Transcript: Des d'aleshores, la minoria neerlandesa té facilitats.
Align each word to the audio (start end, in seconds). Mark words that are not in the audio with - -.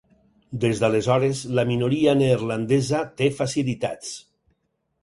Des 0.63 0.79
d'aleshores, 0.83 1.41
la 1.59 1.67
minoria 1.73 2.17
neerlandesa 2.23 3.07
té 3.21 3.31
facilitats. 3.43 4.15